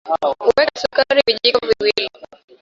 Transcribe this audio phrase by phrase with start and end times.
[0.55, 2.09] Weka sukari vijiko viwili